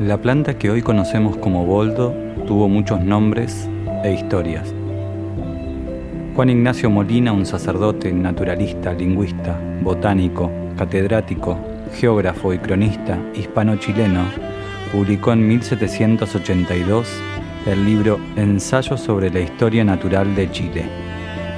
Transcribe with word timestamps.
La 0.00 0.16
planta 0.16 0.56
que 0.56 0.70
hoy 0.70 0.80
conocemos 0.80 1.36
como 1.36 1.66
boldo 1.66 2.14
tuvo 2.46 2.70
muchos 2.70 3.04
nombres 3.04 3.68
e 4.02 4.14
historias. 4.14 4.74
Juan 6.34 6.48
Ignacio 6.48 6.88
Molina, 6.88 7.32
un 7.32 7.44
sacerdote, 7.44 8.10
naturalista, 8.10 8.94
lingüista, 8.94 9.60
botánico, 9.82 10.50
catedrático, 10.78 11.58
geógrafo 11.92 12.54
y 12.54 12.58
cronista 12.58 13.18
hispano-chileno, 13.34 14.22
publicó 14.90 15.34
en 15.34 15.46
1782 15.46 17.06
el 17.66 17.84
libro 17.84 18.18
Ensayo 18.36 18.96
sobre 18.96 19.28
la 19.28 19.40
historia 19.40 19.84
natural 19.84 20.34
de 20.34 20.50
Chile, 20.50 20.84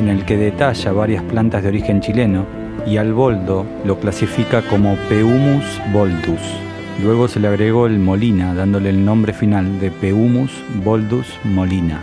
en 0.00 0.08
el 0.08 0.24
que 0.24 0.36
detalla 0.36 0.90
varias 0.90 1.22
plantas 1.22 1.62
de 1.62 1.68
origen 1.68 2.00
chileno 2.00 2.44
y 2.88 2.96
al 2.96 3.12
boldo 3.12 3.64
lo 3.84 4.00
clasifica 4.00 4.62
como 4.62 4.96
Peumus 5.08 5.80
boldus. 5.92 6.71
Luego 7.00 7.26
se 7.26 7.40
le 7.40 7.48
agregó 7.48 7.86
el 7.86 7.98
molina, 7.98 8.54
dándole 8.54 8.90
el 8.90 9.04
nombre 9.04 9.32
final 9.32 9.80
de 9.80 9.90
Peumus 9.90 10.52
boldus 10.84 11.26
molina. 11.44 12.00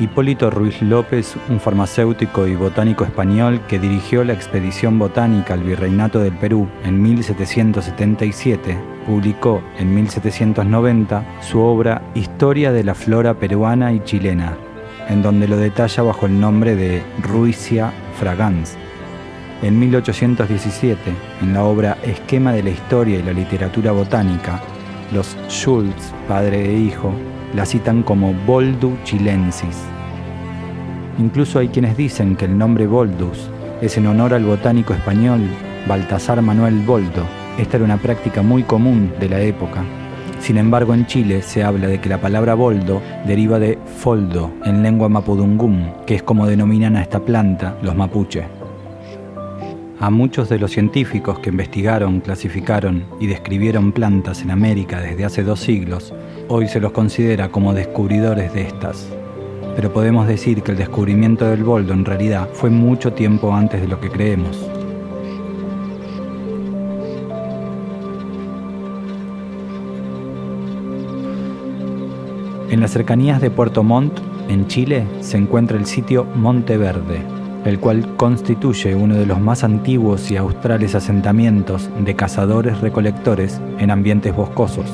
Hipólito 0.00 0.50
Ruiz 0.50 0.82
López, 0.82 1.36
un 1.48 1.60
farmacéutico 1.60 2.46
y 2.46 2.56
botánico 2.56 3.04
español 3.04 3.60
que 3.68 3.78
dirigió 3.78 4.24
la 4.24 4.32
expedición 4.32 4.98
botánica 4.98 5.54
al 5.54 5.62
Virreinato 5.62 6.18
del 6.18 6.32
Perú 6.32 6.66
en 6.84 7.00
1777, 7.00 8.76
publicó 9.06 9.62
en 9.78 9.94
1790 9.94 11.24
su 11.40 11.60
obra 11.60 12.02
Historia 12.14 12.72
de 12.72 12.84
la 12.84 12.94
flora 12.94 13.34
peruana 13.34 13.92
y 13.92 14.00
chilena, 14.00 14.56
en 15.08 15.22
donde 15.22 15.46
lo 15.46 15.56
detalla 15.56 16.02
bajo 16.02 16.26
el 16.26 16.40
nombre 16.40 16.74
de 16.74 17.02
Ruicia 17.22 17.92
fragans. 18.18 18.76
En 19.62 19.78
1817, 19.78 20.98
en 21.40 21.52
la 21.54 21.62
obra 21.62 21.96
Esquema 22.02 22.52
de 22.52 22.64
la 22.64 22.70
Historia 22.70 23.20
y 23.20 23.22
la 23.22 23.32
Literatura 23.32 23.92
Botánica, 23.92 24.60
los 25.12 25.36
Schultz, 25.48 26.12
padre 26.26 26.68
e 26.68 26.78
hijo, 26.78 27.12
la 27.54 27.64
citan 27.64 28.02
como 28.02 28.34
Boldu 28.44 28.96
chilensis. 29.04 29.84
Incluso 31.20 31.60
hay 31.60 31.68
quienes 31.68 31.96
dicen 31.96 32.34
que 32.34 32.46
el 32.46 32.58
nombre 32.58 32.88
Boldus 32.88 33.50
es 33.80 33.96
en 33.96 34.08
honor 34.08 34.34
al 34.34 34.44
botánico 34.44 34.94
español 34.94 35.42
Baltasar 35.86 36.42
Manuel 36.42 36.80
Boldo. 36.80 37.24
Esta 37.56 37.76
era 37.76 37.84
una 37.84 37.98
práctica 37.98 38.42
muy 38.42 38.64
común 38.64 39.12
de 39.20 39.28
la 39.28 39.40
época. 39.42 39.84
Sin 40.40 40.58
embargo, 40.58 40.92
en 40.92 41.06
Chile 41.06 41.40
se 41.40 41.62
habla 41.62 41.86
de 41.86 42.00
que 42.00 42.08
la 42.08 42.20
palabra 42.20 42.54
boldo 42.54 43.00
deriva 43.28 43.60
de 43.60 43.78
foldo 43.98 44.50
en 44.64 44.82
lengua 44.82 45.08
mapudungum, 45.08 46.04
que 46.04 46.16
es 46.16 46.22
como 46.24 46.48
denominan 46.48 46.96
a 46.96 47.02
esta 47.02 47.20
planta 47.20 47.76
los 47.80 47.94
mapuche. 47.94 48.61
A 50.02 50.10
muchos 50.10 50.48
de 50.48 50.58
los 50.58 50.72
científicos 50.72 51.38
que 51.38 51.50
investigaron, 51.50 52.18
clasificaron 52.18 53.04
y 53.20 53.28
describieron 53.28 53.92
plantas 53.92 54.42
en 54.42 54.50
América 54.50 55.00
desde 55.00 55.24
hace 55.24 55.44
dos 55.44 55.60
siglos, 55.60 56.12
hoy 56.48 56.66
se 56.66 56.80
los 56.80 56.90
considera 56.90 57.52
como 57.52 57.72
descubridores 57.72 58.52
de 58.52 58.62
estas. 58.62 59.08
Pero 59.76 59.92
podemos 59.92 60.26
decir 60.26 60.64
que 60.64 60.72
el 60.72 60.76
descubrimiento 60.76 61.48
del 61.48 61.62
boldo 61.62 61.92
en 61.92 62.04
realidad 62.04 62.48
fue 62.52 62.68
mucho 62.68 63.12
tiempo 63.12 63.54
antes 63.54 63.80
de 63.80 63.86
lo 63.86 64.00
que 64.00 64.10
creemos. 64.10 64.68
En 72.70 72.80
las 72.80 72.90
cercanías 72.90 73.40
de 73.40 73.52
Puerto 73.52 73.84
Montt, 73.84 74.18
en 74.48 74.66
Chile, 74.66 75.06
se 75.20 75.36
encuentra 75.36 75.78
el 75.78 75.86
sitio 75.86 76.24
Monte 76.24 76.76
Verde, 76.76 77.20
el 77.64 77.78
cual 77.78 78.16
constituye 78.16 78.94
uno 78.94 79.14
de 79.14 79.26
los 79.26 79.40
más 79.40 79.64
antiguos 79.64 80.30
y 80.30 80.36
australes 80.36 80.94
asentamientos 80.94 81.90
de 82.04 82.16
cazadores-recolectores 82.16 83.60
en 83.78 83.90
ambientes 83.90 84.34
boscosos. 84.34 84.86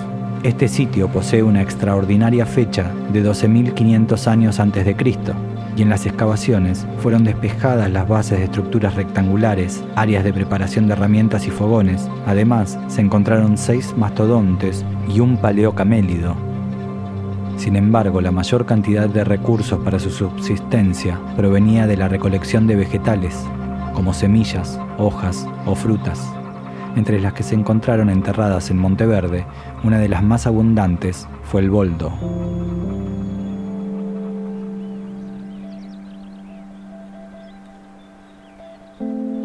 Este 0.43 0.69
sitio 0.69 1.09
posee 1.09 1.43
una 1.43 1.63
extraordinaria 1.63 2.47
fecha 2.47 2.93
de 3.13 3.25
12.500 3.25 4.27
años 4.29 4.61
antes 4.61 4.85
de 4.85 4.95
Cristo, 4.95 5.35
y 5.77 5.83
en 5.83 5.91
las 5.91 6.07
excavaciones 6.07 6.87
fueron 6.99 7.25
despejadas 7.25 7.91
las 7.91 8.09
bases 8.09 8.39
de 8.39 8.45
estructuras 8.45 8.95
rectangulares, 8.97 9.83
áreas 9.95 10.25
de 10.25 10.33
preparación 10.33 10.87
de 10.87 10.95
herramientas 10.95 11.47
y 11.47 11.51
fogones. 11.51 12.09
Además, 12.27 12.79
se 12.89 13.01
encontraron 13.01 13.57
seis 13.57 13.95
mastodontes 13.97 14.85
y 15.09 15.21
un 15.21 15.37
paleocamélido, 15.37 16.37
sin 17.59 17.75
embargo, 17.75 18.21
la 18.21 18.31
mayor 18.31 18.67
cantidad 18.67 19.09
de 19.09 19.25
recursos 19.25 19.81
para 19.81 19.99
su 19.99 20.11
subsistencia 20.11 21.19
provenía 21.37 21.89
de 21.89 21.97
la 21.97 22.09
recolección 22.09 22.69
de 22.69 22.77
vegetales, 22.77 23.37
como 23.95 24.15
semillas, 24.15 24.81
hojas 24.97 25.45
o 25.67 25.75
frutas, 25.75 26.25
entre 26.95 27.21
las 27.21 27.33
que 27.33 27.43
se 27.43 27.57
encontraron 27.57 28.11
enterradas 28.11 28.71
en 28.71 28.79
Monteverde, 28.79 29.45
una 29.83 29.99
de 29.99 30.09
las 30.09 30.23
más 30.23 30.47
abundantes 30.47 31.27
fue 31.43 31.61
el 31.61 31.71
boldo. 31.71 32.13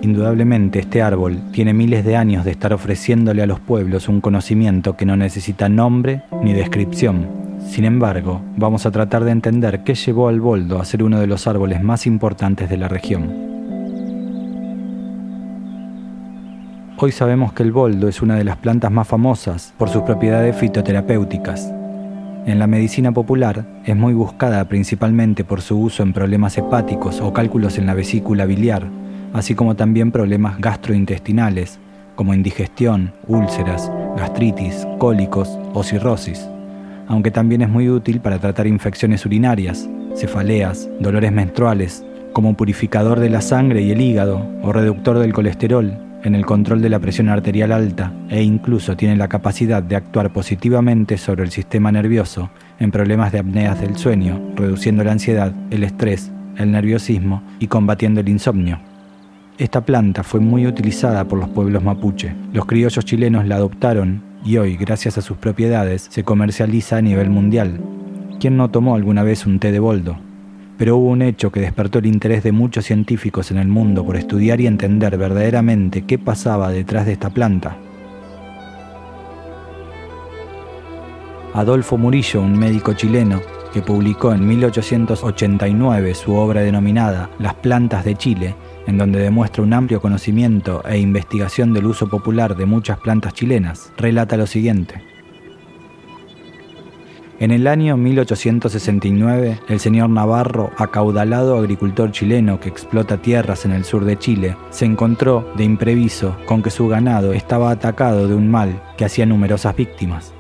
Indudablemente 0.04 0.80
este 0.80 1.02
árbol 1.02 1.40
tiene 1.52 1.74
miles 1.74 2.06
de 2.06 2.16
años 2.16 2.46
de 2.46 2.52
estar 2.52 2.74
ofreciéndole 2.74 3.42
a 3.42 3.48
los 3.48 3.60
pueblos 3.60 4.08
un 4.08 4.22
conocimiento 4.22 4.96
que 4.96 5.06
no 5.06 5.16
necesita 5.16 5.68
nombre 5.68 6.24
ni 6.44 6.54
descripción, 6.54 7.43
sin 7.66 7.86
embargo, 7.86 8.42
vamos 8.56 8.86
a 8.86 8.92
tratar 8.92 9.24
de 9.24 9.32
entender 9.32 9.84
qué 9.84 9.96
llevó 9.96 10.28
al 10.28 10.40
boldo 10.40 10.80
a 10.80 10.86
ser 10.86 11.02
uno 11.02 11.20
de 11.20 11.28
los 11.28 11.48
árboles 11.48 11.82
más 11.82 12.06
importantes 12.06 12.70
de 12.70 12.78
la 12.78 12.88
región. 12.88 13.32
Hoy 16.98 17.12
sabemos 17.12 17.54
que 17.54 17.64
el 17.64 17.72
boldo 17.72 18.08
es 18.08 18.22
una 18.22 18.36
de 18.36 18.44
las 18.44 18.58
plantas 18.58 18.92
más 18.92 19.08
famosas 19.08 19.74
por 19.78 19.90
sus 19.90 20.04
propiedades 20.04 20.56
fitoterapéuticas. 20.56 21.74
En 22.46 22.60
la 22.60 22.68
medicina 22.68 23.12
popular 23.12 23.66
es 23.86 23.96
muy 23.96 24.14
buscada 24.14 24.64
principalmente 24.68 25.44
por 25.44 25.62
su 25.62 25.80
uso 25.80 26.04
en 26.04 26.14
problemas 26.14 26.58
hepáticos 26.58 27.22
o 27.22 27.34
cálculos 27.34 27.78
en 27.78 27.88
la 27.88 27.94
vesícula 27.94 28.46
biliar, 28.46 28.88
así 29.34 29.56
como 29.56 29.76
también 29.76 30.12
problemas 30.12 30.60
gastrointestinales, 30.60 31.80
como 32.16 32.34
indigestión, 32.34 33.14
úlceras, 33.28 33.92
gastritis, 34.16 34.86
cólicos 35.00 35.58
o 35.74 35.84
cirrosis 35.84 36.48
aunque 37.08 37.32
también 37.32 37.62
es 37.62 37.70
muy 37.70 37.90
útil 37.90 38.20
para 38.20 38.40
tratar 38.40 38.68
infecciones 38.68 39.26
urinarias, 39.26 39.90
cefaleas, 40.16 40.90
dolores 41.00 41.32
menstruales, 41.32 42.06
como 42.34 42.56
purificador 42.56 43.20
de 43.20 43.30
la 43.30 43.42
sangre 43.42 43.82
y 43.82 43.92
el 43.92 44.02
hígado 44.02 44.46
o 44.64 44.74
reductor 44.74 45.20
del 45.20 45.34
colesterol, 45.34 45.98
en 46.24 46.36
el 46.36 46.46
control 46.46 46.82
de 46.82 46.90
la 46.90 47.00
presión 47.00 47.30
arterial 47.30 47.72
alta 47.72 48.14
e 48.30 48.42
incluso 48.42 48.96
tiene 48.96 49.16
la 49.16 49.28
capacidad 49.28 49.84
de 49.84 49.96
actuar 49.96 50.32
positivamente 50.32 51.18
sobre 51.18 51.44
el 51.44 51.52
sistema 51.52 51.92
nervioso 51.92 52.50
en 52.80 52.92
problemas 52.92 53.32
de 53.32 53.40
apneas 53.40 53.80
del 53.82 53.98
sueño, 53.98 54.42
reduciendo 54.56 55.04
la 55.04 55.12
ansiedad, 55.12 55.54
el 55.70 55.84
estrés, 55.84 56.32
el 56.58 56.72
nerviosismo 56.72 57.44
y 57.60 57.68
combatiendo 57.68 58.22
el 58.22 58.30
insomnio. 58.30 58.80
Esta 59.58 59.82
planta 59.82 60.24
fue 60.24 60.40
muy 60.40 60.66
utilizada 60.66 61.26
por 61.26 61.40
los 61.40 61.50
pueblos 61.50 61.84
mapuche. 61.84 62.34
Los 62.54 62.66
criollos 62.66 63.06
chilenos 63.06 63.46
la 63.46 63.56
adoptaron 63.56 64.24
y 64.46 64.58
hoy, 64.58 64.76
gracias 64.76 65.18
a 65.18 65.22
sus 65.22 65.38
propiedades, 65.38 66.08
se 66.10 66.24
comercializa 66.24 66.98
a 66.98 67.02
nivel 67.02 67.30
mundial. 67.30 67.80
¿Quién 68.40 68.58
no 68.58 68.70
tomó 68.70 68.96
alguna 68.96 69.24
vez 69.24 69.46
un 69.46 69.60
té 69.60 69.72
de 69.72 69.80
boldo? 69.80 70.18
Pero 70.78 70.98
hubo 70.98 71.10
un 71.10 71.22
hecho 71.22 71.52
que 71.52 71.62
despertó 71.62 72.00
el 72.00 72.08
interés 72.08 72.44
de 72.44 72.52
muchos 72.52 72.86
científicos 72.86 73.52
en 73.52 73.58
el 73.58 73.68
mundo 73.68 74.06
por 74.06 74.18
estudiar 74.18 74.60
y 74.60 74.68
entender 74.68 75.18
verdaderamente 75.18 76.02
qué 76.02 76.18
pasaba 76.18 76.72
detrás 76.72 77.06
de 77.06 77.14
esta 77.14 77.30
planta. 77.30 77.78
Adolfo 81.54 81.98
Murillo, 81.98 82.42
un 82.42 82.58
médico 82.58 82.94
chileno, 82.94 83.40
que 83.74 83.82
publicó 83.82 84.32
en 84.32 84.48
1889 84.48 86.14
su 86.14 86.36
obra 86.36 86.62
denominada 86.62 87.30
Las 87.40 87.56
plantas 87.56 88.06
de 88.06 88.16
Chile, 88.16 88.56
en 88.86 88.98
donde 88.98 89.20
demuestra 89.20 89.64
un 89.64 89.74
amplio 89.74 90.00
conocimiento 90.00 90.84
e 90.88 91.00
investigación 91.00 91.74
del 91.74 91.88
uso 91.88 92.08
popular 92.08 92.56
de 92.56 92.68
muchas 92.68 93.00
plantas 93.00 93.34
chilenas, 93.34 93.92
relata 93.98 94.38
lo 94.38 94.46
siguiente. 94.46 95.02
En 97.40 97.50
el 97.52 97.68
año 97.68 97.98
1869, 97.98 99.60
el 99.68 99.80
señor 99.80 100.10
Navarro, 100.12 100.72
acaudalado 100.78 101.58
agricultor 101.58 102.12
chileno 102.12 102.60
que 102.60 102.70
explota 102.70 103.18
tierras 103.18 103.66
en 103.66 103.72
el 103.72 103.84
sur 103.84 104.06
de 104.06 104.18
Chile, 104.18 104.56
se 104.70 104.86
encontró 104.86 105.52
de 105.58 105.64
impreviso 105.64 106.38
con 106.46 106.62
que 106.62 106.70
su 106.70 106.88
ganado 106.88 107.34
estaba 107.34 107.72
atacado 107.72 108.28
de 108.28 108.36
un 108.36 108.50
mal 108.50 108.82
que 108.98 109.06
hacía 109.06 109.26
numerosas 109.26 109.76
víctimas. 109.76 110.32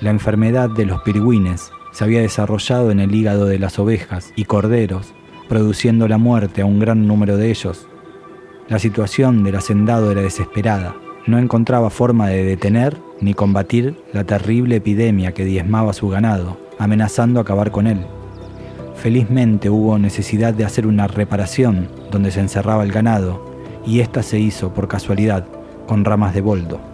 La 0.00 0.10
enfermedad 0.10 0.68
de 0.68 0.84
los 0.84 1.00
pirigüines 1.02 1.70
se 1.92 2.04
había 2.04 2.20
desarrollado 2.20 2.90
en 2.90 3.00
el 3.00 3.14
hígado 3.14 3.46
de 3.46 3.58
las 3.58 3.78
ovejas 3.78 4.32
y 4.36 4.44
corderos 4.44 5.14
produciendo 5.50 6.06
la 6.06 6.16
muerte 6.16 6.62
a 6.62 6.64
un 6.64 6.78
gran 6.78 7.08
número 7.08 7.36
de 7.36 7.50
ellos. 7.50 7.88
La 8.68 8.78
situación 8.78 9.42
del 9.42 9.56
hacendado 9.56 10.12
era 10.12 10.20
desesperada. 10.20 10.94
No 11.26 11.40
encontraba 11.40 11.90
forma 11.90 12.28
de 12.28 12.44
detener 12.44 12.96
ni 13.20 13.34
combatir 13.34 13.96
la 14.12 14.22
terrible 14.22 14.76
epidemia 14.76 15.32
que 15.32 15.44
diezmaba 15.44 15.92
su 15.92 16.08
ganado, 16.08 16.56
amenazando 16.78 17.40
acabar 17.40 17.72
con 17.72 17.88
él. 17.88 18.06
Felizmente 18.94 19.70
hubo 19.70 19.98
necesidad 19.98 20.54
de 20.54 20.64
hacer 20.64 20.86
una 20.86 21.08
reparación 21.08 21.88
donde 22.12 22.30
se 22.30 22.38
encerraba 22.38 22.84
el 22.84 22.92
ganado, 22.92 23.44
y 23.84 23.98
ésta 23.98 24.22
se 24.22 24.38
hizo 24.38 24.72
por 24.72 24.86
casualidad 24.86 25.48
con 25.88 26.04
ramas 26.04 26.32
de 26.32 26.42
boldo. 26.42 26.89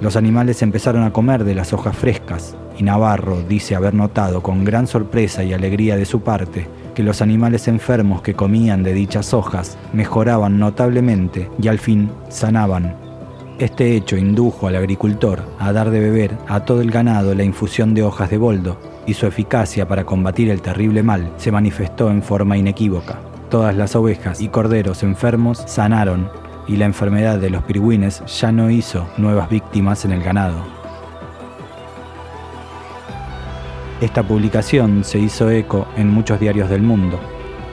Los 0.00 0.14
animales 0.14 0.62
empezaron 0.62 1.02
a 1.02 1.12
comer 1.12 1.42
de 1.42 1.56
las 1.56 1.72
hojas 1.72 1.96
frescas 1.96 2.56
y 2.78 2.84
Navarro 2.84 3.42
dice 3.48 3.74
haber 3.74 3.94
notado 3.94 4.42
con 4.42 4.64
gran 4.64 4.86
sorpresa 4.86 5.42
y 5.42 5.52
alegría 5.52 5.96
de 5.96 6.04
su 6.04 6.20
parte 6.20 6.68
que 6.94 7.02
los 7.02 7.20
animales 7.20 7.66
enfermos 7.66 8.22
que 8.22 8.34
comían 8.34 8.84
de 8.84 8.94
dichas 8.94 9.34
hojas 9.34 9.76
mejoraban 9.92 10.58
notablemente 10.60 11.50
y 11.60 11.66
al 11.66 11.80
fin 11.80 12.10
sanaban. 12.28 12.94
Este 13.58 13.96
hecho 13.96 14.16
indujo 14.16 14.68
al 14.68 14.76
agricultor 14.76 15.42
a 15.58 15.72
dar 15.72 15.90
de 15.90 15.98
beber 15.98 16.38
a 16.46 16.64
todo 16.64 16.80
el 16.80 16.92
ganado 16.92 17.34
la 17.34 17.42
infusión 17.42 17.92
de 17.92 18.04
hojas 18.04 18.30
de 18.30 18.38
boldo 18.38 18.78
y 19.04 19.14
su 19.14 19.26
eficacia 19.26 19.88
para 19.88 20.04
combatir 20.04 20.48
el 20.50 20.62
terrible 20.62 21.02
mal 21.02 21.32
se 21.38 21.50
manifestó 21.50 22.08
en 22.10 22.22
forma 22.22 22.56
inequívoca. 22.56 23.18
Todas 23.50 23.74
las 23.74 23.96
ovejas 23.96 24.40
y 24.40 24.48
corderos 24.48 25.02
enfermos 25.02 25.64
sanaron 25.66 26.30
y 26.68 26.76
la 26.76 26.84
enfermedad 26.84 27.38
de 27.38 27.50
los 27.50 27.62
pirigüines 27.62 28.22
ya 28.26 28.52
no 28.52 28.70
hizo 28.70 29.08
nuevas 29.16 29.48
víctimas 29.48 30.04
en 30.04 30.12
el 30.12 30.22
ganado. 30.22 30.62
Esta 34.00 34.22
publicación 34.22 35.02
se 35.02 35.18
hizo 35.18 35.50
eco 35.50 35.88
en 35.96 36.08
muchos 36.08 36.38
diarios 36.38 36.70
del 36.70 36.82
mundo. 36.82 37.18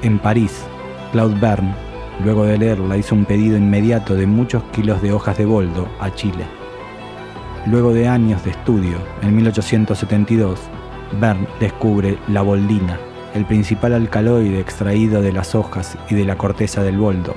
En 0.02 0.18
París, 0.18 0.66
Claude 1.12 1.40
Bern, 1.40 1.76
luego 2.24 2.46
de 2.46 2.58
leerla, 2.58 2.98
hizo 2.98 3.14
un 3.14 3.26
pedido 3.26 3.58
inmediato 3.58 4.16
de 4.16 4.26
muchos 4.26 4.64
kilos 4.72 5.02
de 5.04 5.12
hojas 5.12 5.38
de 5.38 5.46
boldo 5.46 5.88
a 6.00 6.10
Chile. 6.16 6.46
Luego 7.68 7.94
de 7.94 8.08
años 8.08 8.44
de 8.44 8.52
estudio, 8.52 8.98
en 9.22 9.36
1872, 9.36 10.60
Bern 11.20 11.48
descubre 11.60 12.18
la 12.28 12.42
boldina, 12.42 12.98
el 13.36 13.46
principal 13.46 13.94
alcaloide 13.94 14.60
extraído 14.60 15.22
de 15.22 15.32
las 15.32 15.54
hojas 15.54 15.98
y 16.10 16.16
de 16.16 16.26
la 16.26 16.38
corteza 16.38 16.82
del 16.82 16.98
boldo, 16.98 17.36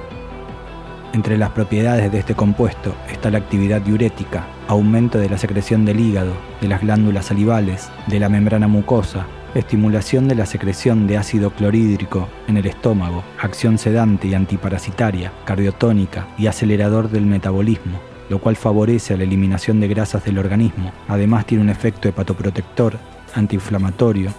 entre 1.12 1.38
las 1.38 1.50
propiedades 1.50 2.12
de 2.12 2.18
este 2.18 2.34
compuesto 2.34 2.94
está 3.10 3.30
la 3.30 3.38
actividad 3.38 3.80
diurética, 3.80 4.46
aumento 4.66 5.18
de 5.18 5.28
la 5.28 5.38
secreción 5.38 5.84
del 5.84 6.00
hígado, 6.00 6.32
de 6.60 6.68
las 6.68 6.80
glándulas 6.80 7.26
salivales, 7.26 7.90
de 8.06 8.20
la 8.20 8.28
membrana 8.28 8.68
mucosa, 8.68 9.26
estimulación 9.54 10.28
de 10.28 10.34
la 10.34 10.46
secreción 10.46 11.06
de 11.06 11.16
ácido 11.16 11.50
clorhídrico 11.50 12.28
en 12.46 12.56
el 12.56 12.66
estómago, 12.66 13.24
acción 13.40 13.78
sedante 13.78 14.28
y 14.28 14.34
antiparasitaria, 14.34 15.32
cardiotónica 15.44 16.28
y 16.36 16.46
acelerador 16.46 17.10
del 17.10 17.26
metabolismo, 17.26 17.98
lo 18.28 18.38
cual 18.40 18.56
favorece 18.56 19.16
la 19.16 19.24
eliminación 19.24 19.80
de 19.80 19.88
grasas 19.88 20.24
del 20.24 20.38
organismo. 20.38 20.92
Además 21.08 21.46
tiene 21.46 21.64
un 21.64 21.70
efecto 21.70 22.08
hepatoprotector, 22.08 22.98
antiinflamatorio 23.34 24.30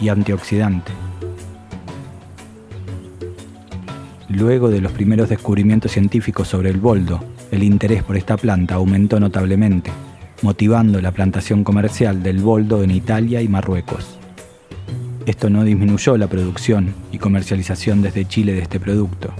y 0.00 0.08
antioxidante. 0.08 0.92
Luego 4.30 4.68
de 4.68 4.82
los 4.82 4.92
primeros 4.92 5.30
descubrimientos 5.30 5.92
científicos 5.92 6.48
sobre 6.48 6.68
el 6.68 6.78
boldo, 6.78 7.24
el 7.50 7.62
interés 7.62 8.02
por 8.02 8.14
esta 8.14 8.36
planta 8.36 8.74
aumentó 8.74 9.18
notablemente, 9.18 9.90
motivando 10.42 11.00
la 11.00 11.12
plantación 11.12 11.64
comercial 11.64 12.22
del 12.22 12.40
boldo 12.40 12.82
en 12.82 12.90
Italia 12.90 13.40
y 13.40 13.48
Marruecos. 13.48 14.18
Esto 15.24 15.48
no 15.48 15.64
disminuyó 15.64 16.18
la 16.18 16.26
producción 16.26 16.94
y 17.10 17.16
comercialización 17.16 18.02
desde 18.02 18.26
Chile 18.26 18.52
de 18.52 18.60
este 18.60 18.78
producto, 18.78 19.32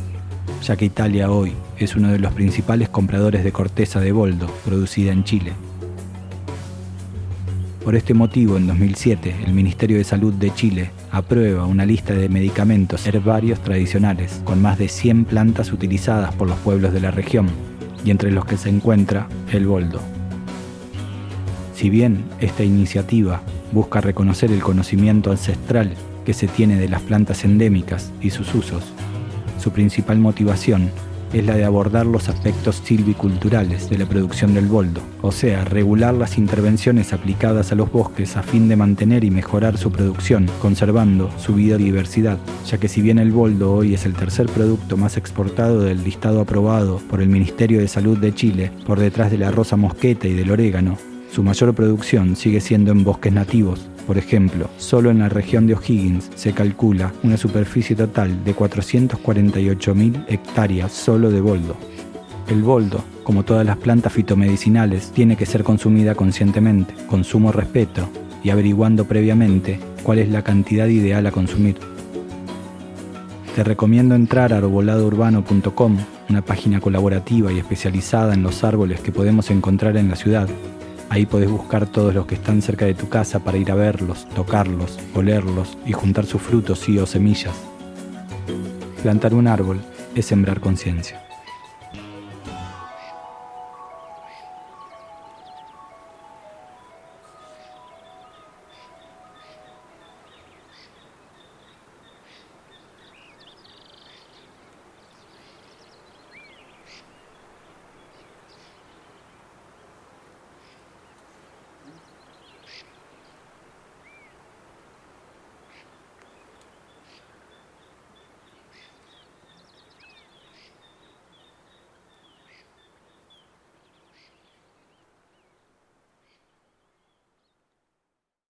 ya 0.62 0.74
que 0.76 0.86
Italia 0.86 1.30
hoy 1.30 1.52
es 1.76 1.94
uno 1.94 2.08
de 2.10 2.18
los 2.18 2.32
principales 2.32 2.88
compradores 2.88 3.44
de 3.44 3.52
corteza 3.52 4.00
de 4.00 4.12
boldo 4.12 4.46
producida 4.64 5.12
en 5.12 5.24
Chile. 5.24 5.52
Por 7.84 7.94
este 7.94 8.12
motivo, 8.12 8.56
en 8.56 8.66
2007, 8.66 9.36
el 9.46 9.54
Ministerio 9.54 9.98
de 9.98 10.04
Salud 10.04 10.34
de 10.34 10.52
Chile 10.52 10.90
aprueba 11.10 11.64
una 11.64 11.86
lista 11.86 12.12
de 12.12 12.28
medicamentos 12.28 13.06
herbarios 13.06 13.60
tradicionales 13.60 14.42
con 14.44 14.60
más 14.60 14.78
de 14.78 14.88
100 14.88 15.24
plantas 15.24 15.72
utilizadas 15.72 16.34
por 16.34 16.48
los 16.48 16.58
pueblos 16.58 16.92
de 16.92 17.00
la 17.00 17.10
región 17.10 17.48
y 18.04 18.10
entre 18.10 18.30
los 18.30 18.44
que 18.44 18.56
se 18.56 18.68
encuentra 18.68 19.28
el 19.52 19.66
boldo. 19.66 20.00
Si 21.74 21.88
bien 21.88 22.24
esta 22.40 22.64
iniciativa 22.64 23.40
busca 23.72 24.00
reconocer 24.00 24.50
el 24.50 24.60
conocimiento 24.60 25.30
ancestral 25.30 25.94
que 26.26 26.34
se 26.34 26.48
tiene 26.48 26.76
de 26.76 26.88
las 26.88 27.02
plantas 27.02 27.44
endémicas 27.44 28.12
y 28.20 28.30
sus 28.30 28.54
usos, 28.54 28.82
su 29.58 29.70
principal 29.70 30.18
motivación 30.18 30.90
es 31.32 31.44
la 31.44 31.56
de 31.56 31.64
abordar 31.64 32.06
los 32.06 32.28
aspectos 32.28 32.82
silviculturales 32.84 33.90
de 33.90 33.98
la 33.98 34.06
producción 34.06 34.54
del 34.54 34.66
boldo, 34.66 35.00
o 35.22 35.32
sea, 35.32 35.64
regular 35.64 36.14
las 36.14 36.38
intervenciones 36.38 37.12
aplicadas 37.12 37.72
a 37.72 37.74
los 37.74 37.90
bosques 37.90 38.36
a 38.36 38.42
fin 38.42 38.68
de 38.68 38.76
mantener 38.76 39.24
y 39.24 39.30
mejorar 39.30 39.76
su 39.78 39.90
producción, 39.90 40.46
conservando 40.60 41.30
su 41.38 41.54
biodiversidad, 41.54 42.38
ya 42.66 42.78
que 42.78 42.88
si 42.88 43.02
bien 43.02 43.18
el 43.18 43.32
boldo 43.32 43.72
hoy 43.74 43.94
es 43.94 44.06
el 44.06 44.14
tercer 44.14 44.46
producto 44.46 44.96
más 44.96 45.16
exportado 45.16 45.80
del 45.80 46.04
listado 46.04 46.40
aprobado 46.40 46.98
por 47.10 47.20
el 47.20 47.28
Ministerio 47.28 47.80
de 47.80 47.88
Salud 47.88 48.18
de 48.18 48.34
Chile, 48.34 48.70
por 48.86 48.98
detrás 48.98 49.30
de 49.30 49.38
la 49.38 49.50
rosa 49.50 49.76
mosqueta 49.76 50.28
y 50.28 50.34
del 50.34 50.50
orégano, 50.50 50.98
su 51.30 51.42
mayor 51.42 51.74
producción 51.74 52.36
sigue 52.36 52.60
siendo 52.60 52.90
en 52.90 53.04
bosques 53.04 53.32
nativos, 53.32 53.88
por 54.08 54.16
ejemplo, 54.16 54.70
solo 54.78 55.10
en 55.10 55.18
la 55.18 55.28
región 55.28 55.66
de 55.66 55.74
O'Higgins 55.74 56.30
se 56.34 56.54
calcula 56.54 57.12
una 57.22 57.36
superficie 57.36 57.94
total 57.94 58.42
de 58.42 58.56
448.000 58.56 60.24
hectáreas 60.28 60.92
solo 60.92 61.30
de 61.30 61.42
boldo. 61.42 61.76
El 62.48 62.62
boldo, 62.62 63.04
como 63.22 63.44
todas 63.44 63.66
las 63.66 63.76
plantas 63.76 64.14
fitomedicinales, 64.14 65.10
tiene 65.10 65.36
que 65.36 65.44
ser 65.44 65.62
consumida 65.62 66.14
conscientemente, 66.14 66.94
con 67.06 67.22
sumo 67.22 67.52
respeto 67.52 68.08
y 68.42 68.48
averiguando 68.48 69.04
previamente 69.04 69.78
cuál 70.02 70.20
es 70.20 70.30
la 70.30 70.42
cantidad 70.42 70.86
ideal 70.86 71.26
a 71.26 71.30
consumir. 71.30 71.76
Te 73.54 73.62
recomiendo 73.62 74.14
entrar 74.14 74.54
a 74.54 74.56
arboladourbano.com, 74.56 75.98
una 76.30 76.40
página 76.40 76.80
colaborativa 76.80 77.52
y 77.52 77.58
especializada 77.58 78.32
en 78.32 78.42
los 78.42 78.64
árboles 78.64 79.02
que 79.02 79.12
podemos 79.12 79.50
encontrar 79.50 79.98
en 79.98 80.08
la 80.08 80.16
ciudad 80.16 80.48
Ahí 81.10 81.24
podés 81.24 81.50
buscar 81.50 81.86
todos 81.86 82.14
los 82.14 82.26
que 82.26 82.34
están 82.34 82.60
cerca 82.60 82.84
de 82.84 82.94
tu 82.94 83.08
casa 83.08 83.40
para 83.40 83.58
ir 83.58 83.70
a 83.70 83.74
verlos, 83.74 84.28
tocarlos, 84.34 84.98
olerlos 85.14 85.78
y 85.86 85.92
juntar 85.92 86.26
sus 86.26 86.42
frutos 86.42 86.88
y 86.88 86.98
o 86.98 87.06
semillas. 87.06 87.54
Plantar 89.02 89.34
un 89.34 89.46
árbol 89.46 89.80
es 90.14 90.26
sembrar 90.26 90.60
conciencia. 90.60 91.27